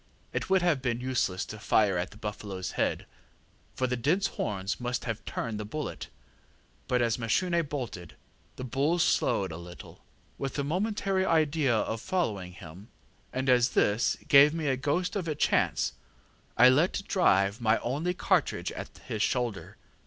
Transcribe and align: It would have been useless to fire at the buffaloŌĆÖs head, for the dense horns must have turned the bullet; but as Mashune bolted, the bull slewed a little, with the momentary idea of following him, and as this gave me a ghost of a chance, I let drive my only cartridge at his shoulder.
It 0.33 0.49
would 0.49 0.63
have 0.63 0.81
been 0.81 0.99
useless 0.99 1.45
to 1.45 1.59
fire 1.59 1.95
at 1.95 2.09
the 2.09 2.17
buffaloŌĆÖs 2.17 2.71
head, 2.71 3.05
for 3.75 3.85
the 3.85 3.95
dense 3.95 4.25
horns 4.25 4.79
must 4.79 5.05
have 5.05 5.23
turned 5.25 5.59
the 5.59 5.63
bullet; 5.63 6.07
but 6.87 7.03
as 7.03 7.19
Mashune 7.19 7.61
bolted, 7.67 8.15
the 8.55 8.63
bull 8.63 8.97
slewed 8.97 9.51
a 9.51 9.57
little, 9.57 10.03
with 10.39 10.55
the 10.55 10.63
momentary 10.63 11.23
idea 11.23 11.75
of 11.77 12.01
following 12.01 12.53
him, 12.53 12.87
and 13.31 13.47
as 13.47 13.69
this 13.77 14.17
gave 14.27 14.55
me 14.55 14.65
a 14.69 14.75
ghost 14.75 15.15
of 15.15 15.27
a 15.27 15.35
chance, 15.35 15.93
I 16.57 16.67
let 16.67 17.03
drive 17.07 17.61
my 17.61 17.77
only 17.77 18.15
cartridge 18.15 18.71
at 18.71 18.87
his 19.05 19.21
shoulder. 19.21 19.77